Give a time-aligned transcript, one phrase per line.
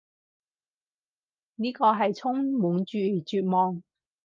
[1.57, 3.83] 呢個係充滿住絕望